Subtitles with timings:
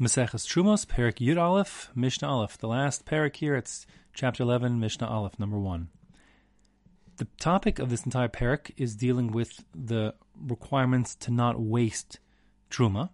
[0.00, 2.58] Maseches Trumos, Perik Yud Aleph, Mishnah Aleph.
[2.58, 5.86] The last parak here, it's chapter 11, Mishnah Aleph, number 1.
[7.18, 12.18] The topic of this entire parak is dealing with the requirements to not waste
[12.72, 13.10] truma,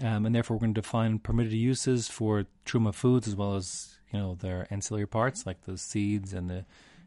[0.00, 3.96] um, and therefore we're going to define permitted uses for truma foods as well as
[4.12, 6.64] you know their ancillary parts like the seeds and the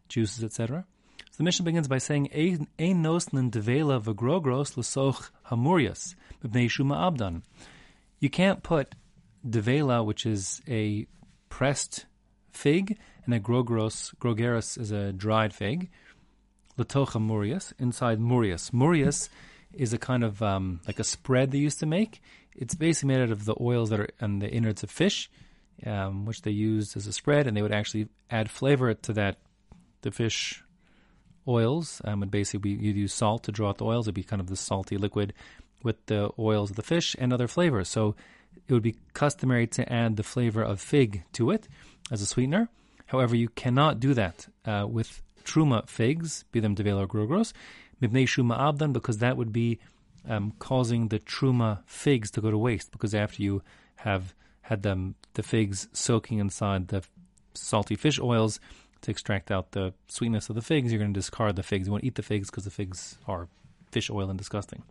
[0.07, 0.85] juices, etc.
[1.31, 7.41] So the Mishnah begins by saying, "Ein nosnin devela v'grogros l'soch hamurias b'bnei shuma abdan."
[8.19, 8.95] You can't put
[9.47, 11.07] devela, which is a
[11.49, 12.05] pressed
[12.51, 15.89] fig, and a grogros, grogeros is a dried fig,
[16.77, 18.71] latocha murius, inside murius.
[18.73, 19.29] Murius
[19.73, 22.21] is a kind of um, like a spread they used to make.
[22.55, 25.29] It's basically made out of the oils that are and the innards of fish,
[25.85, 29.37] um, which they used as a spread, and they would actually add flavor to that,
[30.01, 30.63] the fish
[31.47, 32.01] oils.
[32.05, 34.07] Um, and basically, you'd use salt to draw out the oils.
[34.07, 35.33] It'd be kind of the salty liquid
[35.85, 37.87] with the oils of the fish and other flavors.
[37.87, 38.15] So
[38.67, 41.67] it would be customary to add the flavor of fig to it
[42.11, 42.69] as a sweetener.
[43.05, 47.53] However, you cannot do that uh, with truma figs, be them devel or grogros,
[48.25, 49.79] shuma because that would be
[50.27, 52.91] um, causing the truma figs to go to waste.
[52.91, 53.61] Because after you
[53.97, 57.03] have had them, the figs soaking inside the
[57.53, 58.59] salty fish oils
[59.01, 61.87] to extract out the sweetness of the figs, you're going to discard the figs.
[61.87, 63.47] You won't eat the figs because the figs are
[63.91, 64.83] fish oil and disgusting.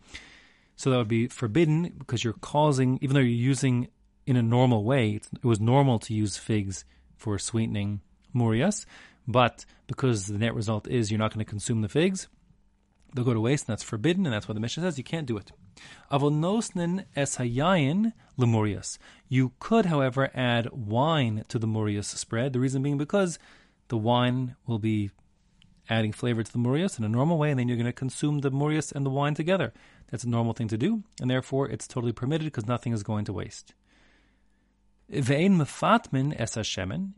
[0.77, 3.89] So that would be forbidden because you're causing, even though you're using
[4.27, 6.85] in a normal way, it was normal to use figs
[7.17, 8.01] for sweetening
[8.35, 8.87] murias,
[9.27, 12.29] but because the net result is you're not going to consume the figs,
[13.15, 15.27] they'll go to waste, and that's forbidden, and that's why the Mishnah says you can't
[15.27, 15.53] do it.
[16.11, 18.99] Avonosnin es hayayin lemurias.
[19.29, 22.53] You could, however, add wine to the murias spread.
[22.53, 23.39] The reason being because
[23.89, 25.11] the wine will be
[25.89, 28.41] adding flavor to the murias in a normal way, and then you're going to consume
[28.41, 29.73] the murias and the wine together.
[30.11, 33.25] That's a normal thing to do, and therefore it's totally permitted because nothing is going
[33.27, 33.75] to waste.
[35.11, 36.57] Mefatmin es.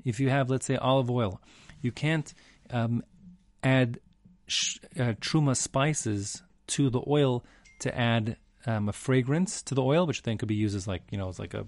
[0.05, 1.41] If you have, let's say, olive oil,
[1.81, 2.33] you can't
[2.71, 3.03] um,
[3.63, 4.01] add
[4.47, 7.45] sh- uh, truma spices to the oil
[7.81, 11.03] to add um, a fragrance to the oil, which then could be used as like
[11.11, 11.67] you know, as like a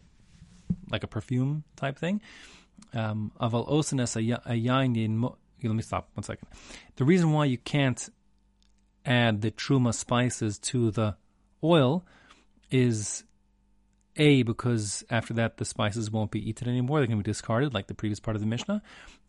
[0.91, 2.20] like a perfume type thing.
[2.92, 3.92] Um, aval es
[5.62, 6.48] let me stop one second.
[6.96, 8.08] The reason why you can't
[9.04, 11.16] add the truma spices to the
[11.62, 12.04] oil
[12.70, 13.24] is
[14.16, 17.74] a because after that the spices won't be eaten anymore; they're going to be discarded,
[17.74, 18.82] like the previous part of the Mishnah.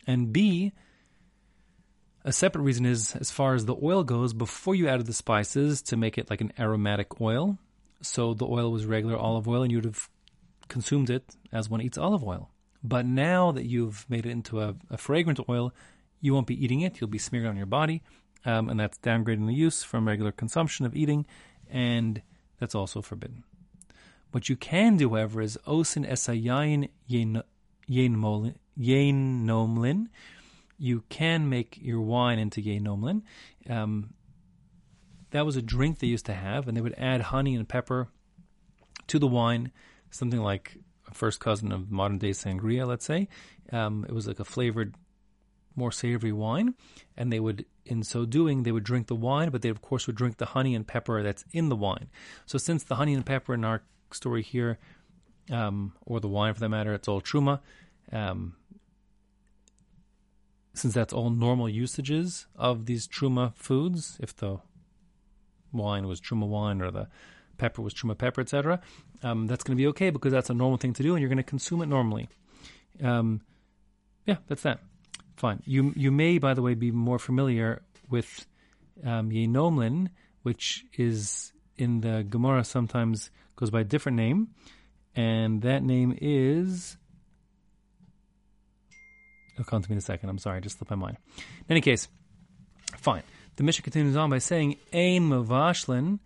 [0.08, 0.74] And B,
[2.24, 5.82] a separate reason is as far as the oil goes, before you added the spices
[5.84, 7.58] to make it like an aromatic oil,
[8.02, 10.10] so the oil was regular olive oil, and you'd have
[10.68, 12.50] consumed it as one eats olive oil.
[12.84, 15.74] But now that you've made it into a, a fragrant oil,
[16.22, 17.00] you won't be eating it.
[17.00, 18.02] You'll be smearing it on your body,
[18.46, 21.26] um, and that's downgrading the use from regular consumption of eating,
[21.70, 22.22] and
[22.60, 23.44] that's also forbidden.
[24.32, 26.90] What you can do, however, is osin esayayin
[27.90, 28.56] nomlin.
[30.78, 33.24] You can make your wine into yen nomlin.
[33.70, 34.14] Um,
[35.32, 38.08] that was a drink they used to have, and they would add honey and pepper
[39.08, 39.72] to the wine,
[40.12, 40.78] something like
[41.08, 43.28] a first cousin of modern day sangria, let's say.
[43.72, 44.96] Um, it was like a flavored
[45.80, 46.76] more savory wine,
[47.18, 50.06] and they would, in so doing, they would drink the wine, but they of course
[50.06, 52.10] would drink the honey and pepper that's in the wine.
[52.46, 53.82] So since the honey and pepper in our
[54.12, 54.78] story here,
[55.50, 57.62] um, or the wine for that matter, it's all truma.
[58.12, 58.56] Um,
[60.74, 64.60] since that's all normal usages of these truma foods, if the
[65.72, 67.08] wine was truma wine or the
[67.58, 68.80] pepper was truma pepper, etc.,
[69.24, 71.30] um, that's going to be okay because that's a normal thing to do, and you're
[71.30, 72.30] going to consume it normally.
[73.04, 73.42] Um,
[74.26, 74.80] yeah, that's that.
[75.40, 75.64] Fine.
[75.66, 78.46] You you may, by the way, be more familiar with
[79.06, 80.10] um, Yenomlin,
[80.44, 84.50] which is in the Gemara sometimes goes by a different name,
[85.16, 86.98] and that name is.
[89.54, 90.28] It'll come to me in a second.
[90.28, 91.16] I'm sorry, I just slipped my mind.
[91.38, 92.10] In any case,
[92.98, 93.24] fine.
[93.56, 96.20] The Mishnah continues on by saying, "Ein mavashlin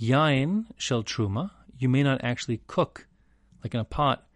[0.00, 3.06] yain shel truma." You may not actually cook,
[3.62, 4.26] like in a pot.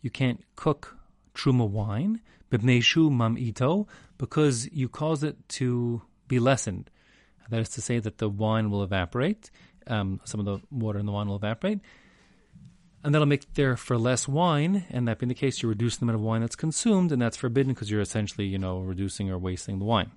[0.00, 0.96] You can't cook
[1.34, 2.20] truma wine,
[2.50, 3.86] b'bneishu mam ito,
[4.18, 6.90] because you cause it to be lessened.
[7.50, 9.50] That is to say that the wine will evaporate,
[9.86, 11.80] um, some of the water in the wine will evaporate,
[13.04, 14.84] and that'll make there for less wine.
[14.90, 17.36] And that being the case, you reduce the amount of wine that's consumed, and that's
[17.36, 20.12] forbidden because you're essentially, you know, reducing or wasting the wine.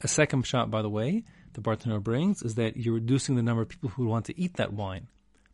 [0.00, 3.62] A second shot, by the way, the Bartenura brings is that you're reducing the number
[3.62, 5.08] of people who want to eat that wine,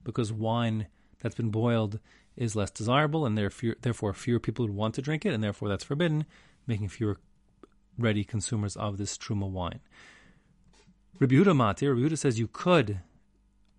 [0.05, 0.87] because wine
[1.21, 1.99] that's been boiled
[2.37, 5.85] is less desirable, and therefore fewer people would want to drink it, and therefore that's
[5.85, 6.25] forbidden,
[6.67, 7.19] making fewer
[7.99, 9.81] ready consumers of this truma wine.
[11.21, 13.01] Rabbi Yehuda Mati, Rabbi Yehuda says you could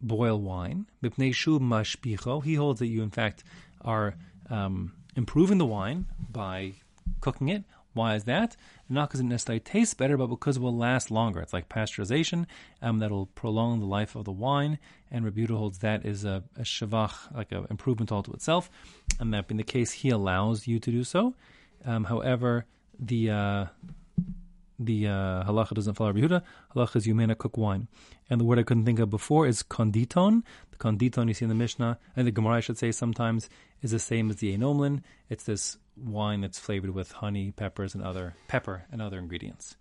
[0.02, 0.86] boil wine.
[1.02, 3.44] He holds that you, in fact,
[3.82, 4.16] are
[4.50, 6.74] um, improving the wine by
[7.20, 7.64] cooking it.
[7.96, 8.58] Why is that?
[8.90, 11.40] Not because it necessarily tastes better, but because it will last longer.
[11.40, 12.46] It's like pasteurization
[12.82, 14.80] um, that'll prolong the life of the wine.
[15.10, 18.70] And Rebuta holds that is a, a shavach, like an improvement all to itself.
[19.20, 21.36] And that being the case, he allows you to do so.
[21.86, 22.66] Um, however,
[23.00, 23.66] the uh,
[24.78, 26.42] the uh, halacha doesn't follow Rabbi Yehuda.
[26.76, 27.88] Halacha is you may not cook wine.
[28.30, 30.44] And the word I couldn't think of before is konditon.
[30.72, 33.50] The konditon you see in the Mishnah, and the Gemara I should say sometimes,
[33.82, 35.02] is the same as the enomlin.
[35.30, 39.76] It's this wine that's flavored with honey, peppers, and other pepper and other ingredients.